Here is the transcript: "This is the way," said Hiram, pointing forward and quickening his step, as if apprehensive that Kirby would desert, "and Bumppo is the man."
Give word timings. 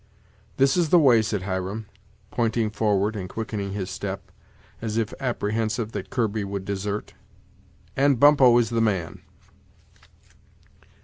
"This 0.57 0.75
is 0.77 0.89
the 0.89 0.97
way," 0.97 1.21
said 1.21 1.43
Hiram, 1.43 1.85
pointing 2.31 2.71
forward 2.71 3.15
and 3.15 3.29
quickening 3.29 3.73
his 3.73 3.91
step, 3.91 4.31
as 4.81 4.97
if 4.97 5.13
apprehensive 5.19 5.91
that 5.91 6.09
Kirby 6.09 6.43
would 6.43 6.65
desert, 6.65 7.13
"and 7.95 8.19
Bumppo 8.19 8.57
is 8.57 8.71
the 8.71 8.81
man." 8.81 9.21